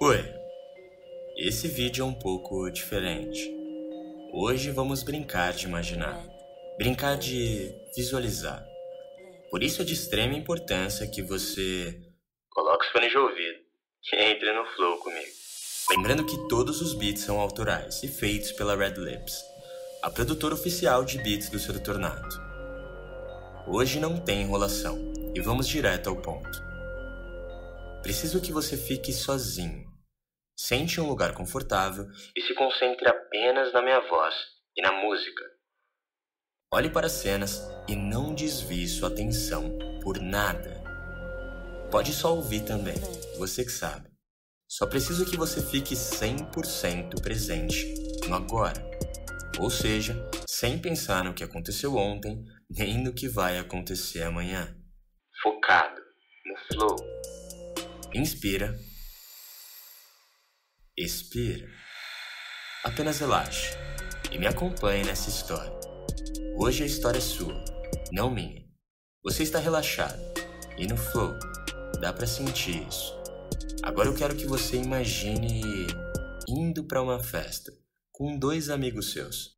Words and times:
Oi, 0.00 0.24
esse 1.36 1.66
vídeo 1.66 2.02
é 2.02 2.06
um 2.06 2.14
pouco 2.14 2.70
diferente. 2.70 3.52
Hoje 4.32 4.70
vamos 4.70 5.02
brincar 5.02 5.52
de 5.52 5.66
imaginar, 5.66 6.24
brincar 6.78 7.16
de 7.16 7.74
visualizar. 7.96 8.64
Por 9.50 9.60
isso 9.60 9.82
é 9.82 9.84
de 9.84 9.94
extrema 9.94 10.34
importância 10.34 11.04
que 11.08 11.20
você 11.20 12.00
coloque 12.48 12.86
os 12.86 12.92
fones 12.92 13.10
de 13.10 13.18
ouvido 13.18 13.58
e 14.12 14.16
entre 14.22 14.52
no 14.52 14.64
flow 14.76 14.98
comigo. 14.98 15.32
Lembrando 15.90 16.24
que 16.24 16.46
todos 16.48 16.80
os 16.80 16.94
beats 16.94 17.24
são 17.24 17.40
autorais 17.40 18.00
e 18.04 18.06
feitos 18.06 18.52
pela 18.52 18.76
Red 18.76 18.94
Lips, 18.98 19.42
a 20.00 20.08
produtora 20.08 20.54
oficial 20.54 21.04
de 21.04 21.18
beats 21.18 21.50
do 21.50 21.58
Sedutor 21.58 21.98
Nato. 21.98 22.40
Hoje 23.66 23.98
não 23.98 24.20
tem 24.20 24.42
enrolação 24.42 24.96
e 25.34 25.40
vamos 25.40 25.66
direto 25.66 26.08
ao 26.08 26.14
ponto. 26.14 26.68
Preciso 28.00 28.40
que 28.40 28.52
você 28.52 28.76
fique 28.76 29.12
sozinho. 29.12 29.87
Sente 30.60 31.00
um 31.00 31.06
lugar 31.06 31.34
confortável 31.34 32.08
e 32.36 32.42
se 32.42 32.52
concentre 32.52 33.08
apenas 33.08 33.72
na 33.72 33.80
minha 33.80 34.00
voz 34.08 34.34
e 34.76 34.82
na 34.82 34.90
música. 34.90 35.44
Olhe 36.72 36.90
para 36.90 37.06
as 37.06 37.12
cenas 37.12 37.62
e 37.88 37.94
não 37.94 38.34
desvie 38.34 38.88
sua 38.88 39.08
atenção 39.08 39.78
por 40.02 40.20
nada. 40.20 40.82
Pode 41.92 42.12
só 42.12 42.34
ouvir 42.34 42.64
também, 42.64 42.96
você 43.38 43.64
que 43.64 43.70
sabe. 43.70 44.10
Só 44.68 44.84
preciso 44.84 45.30
que 45.30 45.36
você 45.36 45.62
fique 45.62 45.94
100% 45.94 47.22
presente 47.22 47.94
no 48.28 48.34
agora. 48.34 48.84
Ou 49.60 49.70
seja, 49.70 50.28
sem 50.44 50.76
pensar 50.76 51.22
no 51.22 51.34
que 51.34 51.44
aconteceu 51.44 51.94
ontem, 51.94 52.44
nem 52.68 52.98
no 52.98 53.14
que 53.14 53.28
vai 53.28 53.58
acontecer 53.58 54.22
amanhã. 54.22 54.76
Focado 55.40 56.02
no 56.44 56.56
flow. 56.74 56.96
Inspira. 58.12 58.76
Expira. 61.00 61.64
Apenas 62.82 63.20
relaxe 63.20 63.70
e 64.32 64.36
me 64.36 64.48
acompanhe 64.48 65.04
nessa 65.04 65.30
história. 65.30 65.72
Hoje 66.56 66.82
a 66.82 66.86
história 66.86 67.18
é 67.18 67.20
sua, 67.20 67.54
não 68.10 68.28
minha. 68.28 68.64
Você 69.22 69.44
está 69.44 69.60
relaxado 69.60 70.18
e 70.76 70.88
no 70.88 70.96
flow. 70.96 71.38
Dá 72.00 72.12
para 72.12 72.26
sentir 72.26 72.84
isso. 72.88 73.16
Agora 73.80 74.08
eu 74.08 74.14
quero 74.16 74.34
que 74.34 74.44
você 74.44 74.76
imagine 74.76 75.86
indo 76.48 76.82
para 76.82 77.00
uma 77.00 77.22
festa 77.22 77.72
com 78.10 78.36
dois 78.36 78.68
amigos 78.68 79.12
seus. 79.12 79.56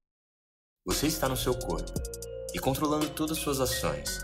Você 0.85 1.07
está 1.07 1.27
no 1.27 1.39
seu 1.39 1.55
corpo 1.55 1.95
e 2.53 2.59
controlando 2.59 3.09
todas 3.09 3.39
as 3.39 3.43
suas 3.43 3.61
ações, 3.61 4.19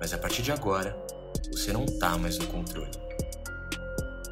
mas 0.00 0.12
a 0.12 0.18
partir 0.18 0.42
de 0.42 0.50
agora, 0.50 0.96
você 1.52 1.72
não 1.72 1.84
está 1.84 2.18
mais 2.18 2.36
no 2.36 2.48
controle. 2.48 3.07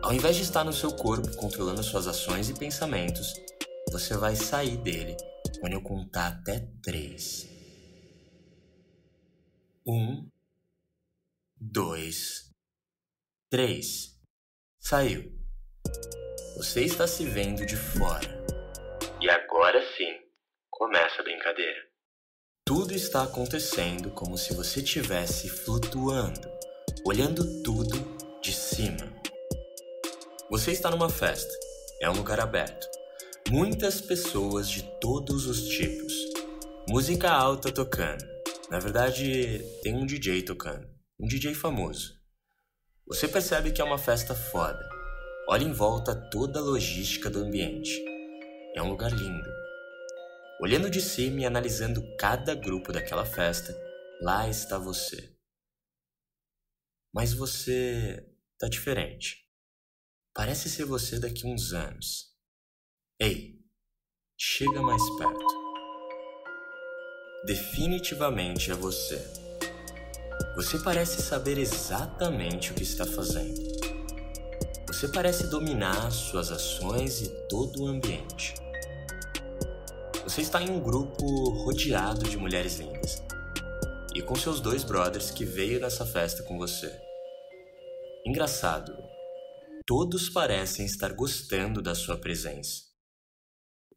Ao 0.07 0.13
invés 0.13 0.37
de 0.37 0.43
estar 0.43 0.63
no 0.63 0.73
seu 0.73 0.93
corpo 0.93 1.37
controlando 1.37 1.83
suas 1.83 2.07
ações 2.07 2.49
e 2.49 2.55
pensamentos, 2.55 3.35
você 3.91 4.17
vai 4.17 4.37
sair 4.37 4.77
dele 4.77 5.17
quando 5.59 5.73
eu 5.73 5.83
contar 5.83 6.29
até 6.29 6.61
três. 6.81 7.49
Um, 9.85 10.31
dois, 11.61 12.53
três. 13.51 14.17
Saiu. 14.79 15.37
Você 16.57 16.85
está 16.85 17.09
se 17.09 17.25
vendo 17.27 17.67
de 17.67 17.75
fora. 17.75 18.47
E 19.21 19.29
agora 19.29 19.83
sim, 19.97 20.21
começa 20.71 21.21
a 21.21 21.25
brincadeira. 21.25 21.85
Tudo 22.65 22.95
está 22.95 23.25
acontecendo 23.25 24.13
como 24.13 24.39
se 24.39 24.55
você 24.55 24.79
estivesse 24.79 25.49
flutuando, 25.49 26.49
olhando 27.05 27.61
tudo 27.65 27.97
de 28.41 28.53
cima. 28.53 29.16
Você 30.49 30.71
está 30.71 30.89
numa 30.93 31.11
festa, 31.11 31.53
é 32.01 32.09
um 32.09 32.15
lugar 32.15 32.39
aberto. 32.39 32.87
Muitas 33.51 34.01
pessoas 34.01 34.69
de 34.69 34.85
todos 35.01 35.45
os 35.45 35.67
tipos. 35.67 36.13
Música 36.89 37.29
alta 37.29 37.73
tocando. 37.73 38.25
Na 38.71 38.79
verdade, 38.79 39.59
tem 39.83 39.97
um 39.97 40.07
DJ 40.07 40.43
tocando. 40.43 40.89
Um 41.19 41.27
DJ 41.27 41.53
famoso. 41.53 42.15
Você 43.09 43.27
percebe 43.27 43.73
que 43.73 43.81
é 43.81 43.85
uma 43.85 43.99
festa 43.99 44.37
foda. 44.37 44.89
Olha 45.49 45.65
em 45.65 45.73
volta 45.73 46.15
toda 46.15 46.61
a 46.61 46.63
logística 46.63 47.29
do 47.29 47.41
ambiente. 47.41 48.01
É 48.77 48.81
um 48.81 48.91
lugar 48.91 49.11
lindo. 49.11 49.51
Olhando 50.61 50.89
de 50.89 51.01
cima 51.01 51.41
e 51.41 51.45
analisando 51.45 52.05
cada 52.17 52.55
grupo 52.55 52.93
daquela 52.93 53.27
festa, 53.27 53.77
lá 54.23 54.49
está 54.49 54.79
você. 54.79 55.37
Mas 57.13 57.33
você 57.33 58.25
tá 58.61 58.69
diferente. 58.69 59.46
Parece 60.37 60.69
ser 60.69 60.85
você 60.85 61.19
daqui 61.19 61.47
uns 61.47 61.73
anos. 61.73 62.27
Ei, 63.19 63.59
chega 64.39 64.83
mais 64.83 65.03
perto. 65.17 65.47
Definitivamente 67.47 68.71
é 68.71 68.75
você. 68.75 69.17
Você 70.55 70.79
parece 70.81 71.23
saber 71.23 71.57
exatamente 71.57 72.71
o 72.71 72.75
que 72.75 72.83
está 72.83 73.07
fazendo. 73.07 73.63
Você 74.89 75.09
parece 75.09 75.47
dominar 75.47 76.11
suas 76.11 76.51
ações 76.51 77.23
e 77.23 77.31
todo 77.49 77.85
o 77.85 77.87
ambiente. 77.87 78.53
Você 80.23 80.43
está 80.43 80.61
em 80.61 80.69
um 80.69 80.81
grupo 80.81 81.25
rodeado 81.65 82.29
de 82.29 82.37
mulheres 82.37 82.79
lindas 82.79 83.23
e 84.15 84.21
com 84.21 84.35
seus 84.35 84.61
dois 84.61 84.85
brothers 84.85 85.31
que 85.31 85.47
veio 85.47 85.81
nessa 85.81 86.05
festa 86.05 86.43
com 86.43 86.59
você. 86.59 86.95
Engraçado, 88.27 89.06
todos 89.87 90.29
parecem 90.29 90.85
estar 90.85 91.13
gostando 91.13 91.81
da 91.81 91.95
sua 91.95 92.19
presença. 92.19 92.83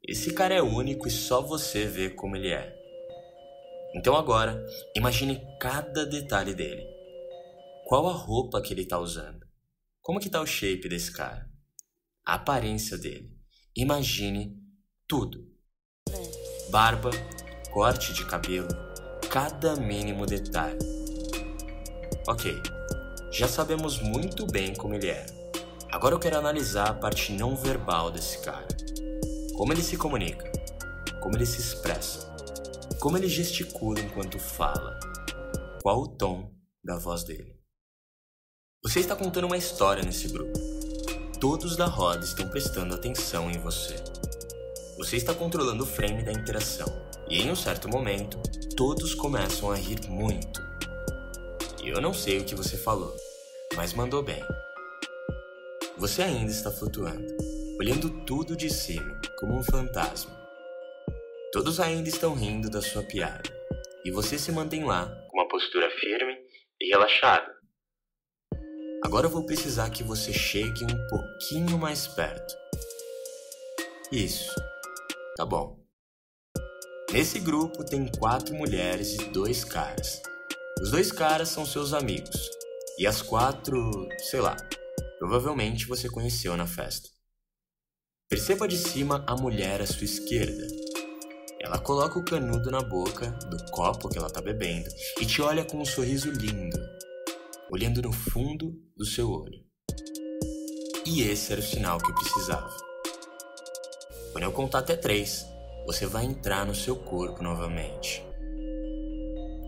Esse 0.08 0.34
cara 0.34 0.54
é 0.54 0.62
único 0.62 1.08
e 1.08 1.12
só 1.12 1.42
você 1.42 1.86
vê 1.86 2.10
como 2.10 2.36
ele 2.36 2.50
é. 2.50 2.78
Então 3.96 4.16
agora, 4.16 4.64
imagine 4.96 5.42
cada 5.60 6.06
detalhe 6.06 6.54
dele. 6.54 6.86
Qual 7.86 8.08
a 8.08 8.14
roupa 8.14 8.62
que 8.62 8.74
ele 8.74 8.84
está 8.84 9.00
usando? 9.00 9.46
Como 10.02 10.20
que 10.20 10.30
tá 10.30 10.40
o 10.40 10.46
shape 10.46 10.88
desse 10.88 11.12
cara? 11.12 11.50
A 12.26 12.36
aparência 12.36 12.98
dele. 12.98 13.36
Imagine 13.76 14.56
tudo 15.08 15.50
barba, 16.70 17.10
corte 17.72 18.14
de 18.14 18.26
cabelo, 18.26 18.68
cada 19.30 19.76
mínimo 19.76 20.26
detalhe. 20.26 20.80
Ok, 22.28 22.54
já 23.32 23.48
sabemos 23.48 24.00
muito 24.00 24.46
bem 24.46 24.76
como 24.76 24.94
ele 24.94 25.08
é. 25.08 25.39
Agora 25.92 26.14
eu 26.14 26.20
quero 26.20 26.38
analisar 26.38 26.90
a 26.90 26.94
parte 26.94 27.34
não 27.34 27.56
verbal 27.56 28.12
desse 28.12 28.38
cara. 28.40 28.68
Como 29.56 29.74
ele 29.74 29.82
se 29.82 29.98
comunica, 29.98 30.50
como 31.20 31.36
ele 31.36 31.48
se 31.48 31.60
expressa, 31.60 32.32
como 33.00 33.18
ele 33.18 33.28
gesticula 33.28 34.00
enquanto 34.00 34.38
fala, 34.38 35.00
qual 35.82 36.02
o 36.02 36.08
tom 36.08 36.54
da 36.84 36.96
voz 36.98 37.24
dele. 37.24 37.60
Você 38.84 39.00
está 39.00 39.16
contando 39.16 39.46
uma 39.46 39.58
história 39.58 40.04
nesse 40.04 40.28
grupo. 40.28 40.54
Todos 41.40 41.76
da 41.76 41.86
roda 41.86 42.24
estão 42.24 42.48
prestando 42.50 42.94
atenção 42.94 43.50
em 43.50 43.58
você. 43.58 43.96
Você 44.98 45.18
está 45.18 45.34
controlando 45.34 45.84
o 45.84 45.88
frame 45.88 46.24
da 46.24 46.32
interação, 46.32 46.88
e 47.28 47.42
em 47.42 47.50
um 47.50 47.56
certo 47.56 47.90
momento, 47.90 48.38
todos 48.78 49.16
começam 49.16 49.72
a 49.72 49.76
rir 49.76 50.08
muito. 50.08 50.62
Eu 51.84 52.00
não 52.00 52.14
sei 52.14 52.38
o 52.38 52.46
que 52.46 52.54
você 52.54 52.78
falou, 52.78 53.14
mas 53.76 53.94
mandou 53.94 54.22
bem. 54.22 54.44
Você 56.00 56.22
ainda 56.22 56.50
está 56.50 56.72
flutuando, 56.72 57.28
olhando 57.78 58.24
tudo 58.24 58.56
de 58.56 58.70
cima, 58.70 59.20
como 59.38 59.60
um 59.60 59.62
fantasma. 59.62 60.32
Todos 61.52 61.78
ainda 61.78 62.08
estão 62.08 62.34
rindo 62.34 62.70
da 62.70 62.82
sua 62.82 63.04
piada, 63.04 63.44
e 64.06 64.10
você 64.10 64.40
se 64.40 64.50
mantém 64.50 64.86
lá, 64.86 65.08
com 65.30 65.38
uma 65.38 65.48
postura 65.50 65.92
firme 66.00 66.38
e 66.80 66.88
relaxada. 66.88 67.54
Agora 69.04 69.28
eu 69.28 69.30
vou 69.30 69.46
precisar 69.46 69.90
que 69.90 70.02
você 70.02 70.32
chegue 70.32 70.86
um 70.86 71.08
pouquinho 71.10 71.78
mais 71.78 72.08
perto. 72.08 72.56
Isso. 74.10 74.56
Tá 75.36 75.46
bom. 75.46 75.78
Nesse 77.12 77.40
grupo 77.40 77.84
tem 77.84 78.08
quatro 78.08 78.56
mulheres 78.56 79.16
e 79.16 79.26
dois 79.32 79.66
caras. 79.66 80.22
Os 80.82 80.92
dois 80.92 81.12
caras 81.12 81.50
são 81.50 81.66
seus 81.66 81.94
amigos. 81.94 82.50
E 82.98 83.06
as 83.06 83.22
quatro, 83.22 84.08
sei 84.20 84.40
lá, 84.40 84.56
provavelmente 85.20 85.86
você 85.86 86.10
conheceu 86.10 86.56
na 86.56 86.66
festa. 86.66 87.10
Perceba 88.30 88.68
de 88.68 88.78
cima 88.78 89.24
a 89.28 89.36
mulher 89.36 89.82
à 89.82 89.86
sua 89.86 90.06
esquerda. 90.06 90.66
Ela 91.60 91.78
coloca 91.78 92.18
o 92.18 92.24
canudo 92.24 92.72
na 92.72 92.82
boca 92.82 93.32
do 93.50 93.72
copo 93.72 94.08
que 94.08 94.18
ela 94.18 94.30
tá 94.30 94.42
bebendo 94.42 94.90
e 95.20 95.26
te 95.26 95.42
olha 95.42 95.66
com 95.66 95.78
um 95.82 95.86
sorriso 95.86 96.32
lindo, 96.32 96.78
olhando 97.70 98.02
no 98.02 98.14
fundo 98.14 98.72
do 98.96 99.06
seu 99.06 99.30
olho. 99.30 99.62
E 101.06 101.22
esse 101.22 101.52
era 101.52 101.60
o 101.60 101.64
sinal 101.64 101.98
que 101.98 102.10
eu 102.10 102.16
precisava. 102.16 102.76
Quando 104.32 104.44
eu 104.44 104.54
contar 104.54 104.80
até 104.80 104.96
três, 104.96 105.46
você 105.86 106.06
vai 106.06 106.24
entrar 106.24 106.66
no 106.66 106.76
seu 106.76 106.96
corpo 106.96 107.44
novamente. 107.44 108.24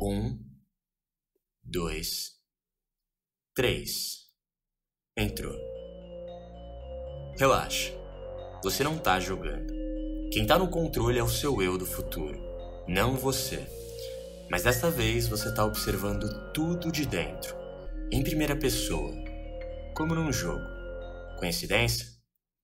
Um, 0.01 0.39
dois, 1.63 2.33
três. 3.53 4.20
Entrou. 5.21 5.55
Relaxa. 7.37 7.93
Você 8.63 8.83
não 8.83 8.97
tá 8.97 9.19
jogando. 9.19 9.71
Quem 10.31 10.47
tá 10.47 10.57
no 10.57 10.67
controle 10.67 11.19
é 11.19 11.23
o 11.23 11.29
seu 11.29 11.61
eu 11.61 11.77
do 11.77 11.85
futuro, 11.85 12.41
não 12.87 13.15
você. 13.15 13.59
Mas 14.49 14.63
dessa 14.63 14.89
vez 14.89 15.27
você 15.27 15.53
tá 15.53 15.63
observando 15.63 16.51
tudo 16.53 16.91
de 16.91 17.05
dentro, 17.05 17.55
em 18.11 18.23
primeira 18.23 18.55
pessoa, 18.55 19.13
como 19.95 20.15
num 20.15 20.33
jogo. 20.33 20.65
Coincidência? 21.37 22.07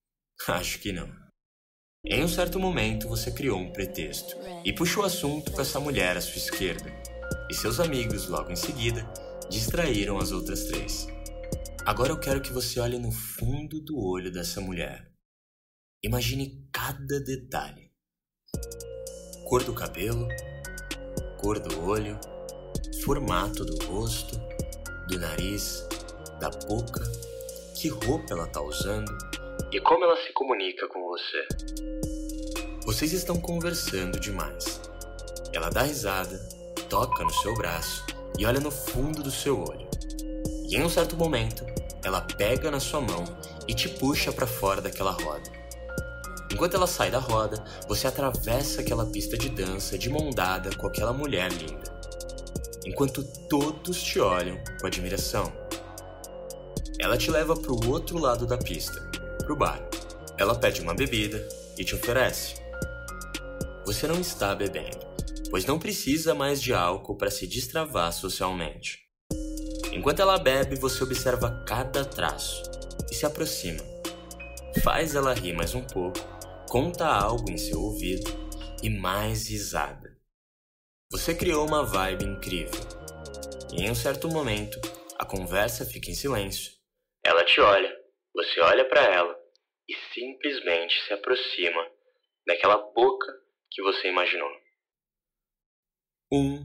Acho 0.50 0.80
que 0.80 0.92
não. 0.92 1.08
Em 2.04 2.24
um 2.24 2.28
certo 2.28 2.60
momento 2.60 3.08
você 3.08 3.30
criou 3.30 3.60
um 3.60 3.72
pretexto 3.72 4.36
e 4.66 4.74
puxou 4.74 5.04
o 5.04 5.06
assunto 5.06 5.52
com 5.52 5.62
essa 5.62 5.80
mulher 5.80 6.18
à 6.18 6.22
sua 6.22 6.38
esquerda, 6.38 6.92
e 7.52 7.54
seus 7.54 7.80
amigos, 7.80 8.28
logo 8.28 8.52
em 8.52 8.56
seguida, 8.56 9.08
distraíram 9.48 10.18
as 10.18 10.32
outras 10.32 10.64
três. 10.64 11.17
Agora 11.88 12.12
eu 12.12 12.20
quero 12.20 12.42
que 12.42 12.52
você 12.52 12.82
olhe 12.82 13.00
no 13.00 13.14
fundo 13.14 13.80
do 13.80 13.98
olho 13.98 14.30
dessa 14.30 14.60
mulher. 14.60 15.10
Imagine 16.04 16.68
cada 16.70 17.18
detalhe: 17.22 17.94
cor 19.48 19.64
do 19.64 19.74
cabelo, 19.74 20.28
cor 21.40 21.58
do 21.62 21.88
olho, 21.88 22.20
formato 23.06 23.64
do 23.64 23.86
rosto, 23.86 24.38
do 25.08 25.18
nariz, 25.18 25.88
da 26.42 26.50
boca, 26.50 27.02
que 27.80 27.88
roupa 27.88 28.34
ela 28.34 28.48
está 28.48 28.62
usando 28.62 29.18
e 29.72 29.80
como 29.80 30.04
ela 30.04 30.18
se 30.18 30.34
comunica 30.34 30.90
com 30.90 31.08
você. 31.08 31.48
Vocês 32.84 33.14
estão 33.14 33.40
conversando 33.40 34.20
demais. 34.20 34.82
Ela 35.54 35.70
dá 35.70 35.84
risada, 35.84 36.38
toca 36.90 37.24
no 37.24 37.34
seu 37.34 37.54
braço 37.54 38.06
e 38.38 38.46
olha 38.46 38.60
no 38.60 38.72
fundo 38.72 39.24
do 39.24 39.32
seu 39.32 39.58
olho. 39.58 39.88
E 40.70 40.76
em 40.76 40.84
um 40.84 40.90
certo 40.90 41.16
momento, 41.16 41.66
ela 42.08 42.22
pega 42.22 42.72
na 42.72 42.80
sua 42.80 43.02
mão 43.02 43.26
e 43.68 43.74
te 43.74 43.90
puxa 43.90 44.32
para 44.32 44.48
fora 44.48 44.82
daquela 44.82 45.12
roda. 45.12 45.52
Enquanto 46.50 46.76
ela 46.76 46.88
sai 46.88 47.12
da 47.12 47.20
roda, 47.20 47.62
você 47.86 48.08
atravessa 48.08 48.80
aquela 48.80 49.06
pista 49.06 49.38
de 49.38 49.50
dança 49.50 49.98
de 49.98 50.10
mão 50.10 50.30
dada 50.30 50.74
com 50.78 50.88
aquela 50.88 51.12
mulher 51.12 51.52
linda. 51.52 51.94
Enquanto 52.86 53.26
todos 53.50 54.02
te 54.02 54.22
olham 54.22 54.58
com 54.80 54.88
admiração. 54.88 55.52
Ela 56.98 57.18
te 57.18 57.30
leva 57.30 57.56
para 57.56 57.74
o 57.74 57.90
outro 57.90 58.18
lado 58.18 58.48
da 58.48 58.58
pista, 58.58 59.02
para 59.38 59.54
o 59.54 59.58
bar. 59.58 59.86
Ela 60.38 60.56
pede 60.56 60.80
uma 60.80 60.94
bebida 60.94 61.46
e 61.78 61.84
te 61.84 61.94
oferece. 61.94 62.56
Você 63.86 64.08
não 64.08 64.22
está 64.22 64.56
bebendo, 64.56 65.06
pois 65.50 65.66
não 65.66 65.78
precisa 65.78 66.34
mais 66.34 66.62
de 66.62 66.74
álcool 66.74 67.18
para 67.18 67.30
se 67.30 67.46
destravar 67.46 68.14
socialmente. 68.14 69.07
Enquanto 69.98 70.22
ela 70.22 70.38
bebe, 70.38 70.76
você 70.76 71.04
observa 71.04 71.66
cada 71.66 72.06
traço 72.06 72.62
e 73.10 73.16
se 73.16 73.26
aproxima. 73.26 73.84
Faz 74.84 75.16
ela 75.16 75.34
rir 75.34 75.54
mais 75.54 75.74
um 75.74 75.84
pouco, 75.88 76.20
conta 76.70 77.08
algo 77.08 77.50
em 77.50 77.58
seu 77.58 77.82
ouvido 77.82 78.30
e 78.84 78.92
mais 78.92 79.50
risada. 79.50 80.16
Você 81.12 81.34
criou 81.34 81.66
uma 81.66 81.84
vibe 81.84 82.26
incrível. 82.26 82.80
E 83.74 83.86
em 83.86 83.90
um 83.90 83.96
certo 83.96 84.28
momento, 84.28 84.80
a 85.18 85.26
conversa 85.26 85.84
fica 85.84 86.12
em 86.12 86.14
silêncio. 86.14 86.74
Ela 87.26 87.44
te 87.44 87.60
olha, 87.60 87.92
você 88.36 88.62
olha 88.62 88.88
para 88.88 89.02
ela 89.02 89.36
e 89.90 89.96
simplesmente 90.14 90.94
se 91.08 91.14
aproxima 91.14 91.92
daquela 92.46 92.78
boca 92.94 93.34
que 93.72 93.82
você 93.82 94.10
imaginou. 94.10 94.52
Um, 96.32 96.64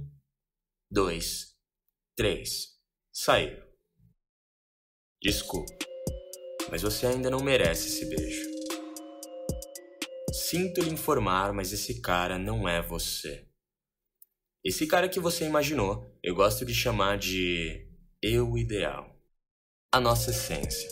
dois, 0.91 1.57
três. 2.15 2.72
Saiu. 3.15 3.63
Desculpa, 5.23 5.71
mas 6.71 6.81
você 6.81 7.07
ainda 7.07 7.29
não 7.29 7.41
merece 7.41 7.89
esse 7.89 8.07
beijo. 8.07 8.51
Sinto 10.33 10.81
lhe 10.81 10.91
informar, 10.91 11.53
mas 11.53 11.75
esse 11.75 12.01
cara 12.01 12.39
não 12.39 12.67
é 12.67 12.81
você. 12.81 13.47
Esse 14.65 14.87
cara 14.87 15.11
que 15.11 15.21
você 15.21 15.45
imaginou, 15.45 16.19
eu 16.23 16.35
gosto 16.35 16.65
de 16.65 16.75
chamar 16.75 17.19
de 17.19 17.87
eu 18.23 18.57
ideal. 18.57 19.15
A 19.93 20.01
nossa 20.01 20.31
essência. 20.31 20.89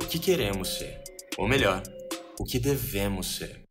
O 0.00 0.06
que 0.06 0.18
queremos 0.18 0.78
ser, 0.78 1.04
ou 1.36 1.46
melhor, 1.46 1.82
o 2.40 2.44
que 2.44 2.58
devemos 2.58 3.36
ser. 3.36 3.62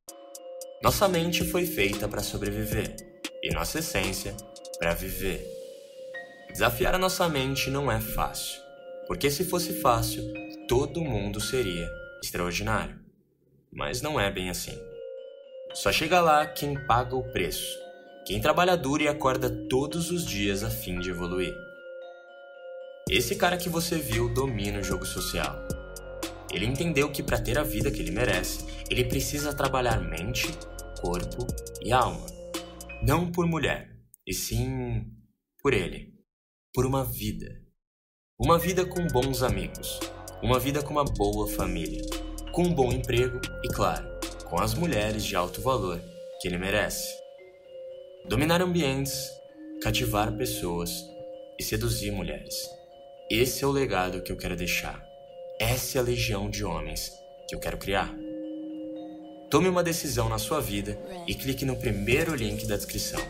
Nossa 0.83 1.07
mente 1.07 1.43
foi 1.43 1.65
feita 1.65 2.07
para 2.07 2.21
sobreviver 2.21 2.95
e 3.41 3.49
nossa 3.51 3.79
essência 3.79 4.37
para 4.77 4.93
viver. 4.93 5.62
Desafiar 6.53 6.94
a 6.94 7.00
nossa 7.00 7.27
mente 7.27 7.71
não 7.71 7.91
é 7.91 8.00
fácil, 8.00 8.61
porque 9.07 9.31
se 9.31 9.44
fosse 9.44 9.73
fácil, 9.81 10.23
todo 10.67 11.01
mundo 11.01 11.41
seria 11.41 11.89
extraordinário. 12.23 13.00
Mas 13.71 14.03
não 14.03 14.19
é 14.19 14.29
bem 14.29 14.51
assim. 14.51 14.77
Só 15.73 15.91
chega 15.91 16.21
lá 16.21 16.45
quem 16.45 16.75
paga 16.85 17.15
o 17.15 17.23
preço, 17.31 17.75
quem 18.23 18.39
trabalha 18.39 18.77
duro 18.77 19.01
e 19.01 19.07
acorda 19.07 19.50
todos 19.67 20.11
os 20.11 20.23
dias 20.23 20.63
a 20.63 20.69
fim 20.69 21.00
de 21.00 21.09
evoluir. 21.09 21.51
Esse 23.09 23.35
cara 23.35 23.57
que 23.57 23.67
você 23.67 23.97
viu 23.97 24.31
domina 24.31 24.77
o 24.77 24.83
jogo 24.83 25.07
social. 25.07 25.55
Ele 26.53 26.67
entendeu 26.67 27.11
que 27.11 27.23
para 27.23 27.41
ter 27.41 27.57
a 27.57 27.63
vida 27.63 27.89
que 27.89 28.00
ele 28.00 28.11
merece, 28.11 28.63
ele 28.91 29.05
precisa 29.05 29.55
trabalhar 29.55 30.00
mente, 30.00 30.55
corpo 31.01 31.47
e 31.83 31.91
alma. 31.91 32.27
Não 33.01 33.31
por 33.31 33.47
mulher, 33.47 33.89
e 34.27 34.31
sim 34.35 35.07
por 35.59 35.73
ele 35.73 36.12
por 36.73 36.87
uma 36.87 37.05
vida. 37.05 37.61
Uma 38.39 38.57
vida 38.57 38.83
com 38.83 39.05
bons 39.05 39.43
amigos, 39.43 39.99
uma 40.41 40.59
vida 40.59 40.81
com 40.81 40.89
uma 40.89 41.05
boa 41.05 41.47
família, 41.47 42.01
com 42.51 42.63
um 42.63 42.73
bom 42.73 42.91
emprego 42.91 43.39
e, 43.63 43.67
claro, 43.67 44.07
com 44.49 44.59
as 44.59 44.73
mulheres 44.73 45.23
de 45.23 45.35
alto 45.35 45.61
valor 45.61 46.01
que 46.41 46.47
ele 46.47 46.57
merece. 46.57 47.13
Dominar 48.27 48.59
ambientes, 48.59 49.29
cativar 49.83 50.35
pessoas 50.35 50.91
e 51.59 51.63
seduzir 51.63 52.11
mulheres. 52.11 52.55
Esse 53.29 53.63
é 53.63 53.67
o 53.67 53.71
legado 53.71 54.23
que 54.23 54.31
eu 54.31 54.37
quero 54.37 54.55
deixar. 54.55 54.99
Essa 55.59 55.99
é 55.99 56.01
a 56.01 56.03
legião 56.03 56.49
de 56.49 56.65
homens 56.65 57.11
que 57.47 57.53
eu 57.53 57.59
quero 57.59 57.77
criar. 57.77 58.11
Tome 59.51 59.69
uma 59.69 59.83
decisão 59.83 60.27
na 60.27 60.39
sua 60.39 60.59
vida 60.59 60.99
e 61.27 61.35
clique 61.35 61.65
no 61.65 61.75
primeiro 61.75 62.33
link 62.33 62.65
da 62.65 62.75
descrição 62.75 63.21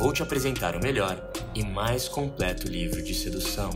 vou 0.00 0.12
te 0.12 0.22
apresentar 0.22 0.74
o 0.76 0.80
melhor 0.80 1.29
e 1.54 1.64
mais 1.64 2.08
completo 2.08 2.68
livro 2.68 3.02
de 3.02 3.14
sedução. 3.14 3.70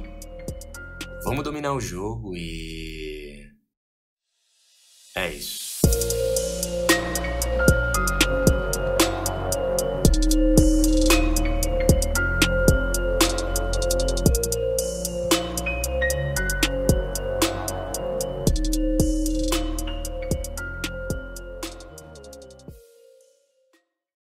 Vamos 1.24 1.42
dominar 1.44 1.72
o 1.72 1.80
jogo 1.80 2.36
e. 2.36 3.03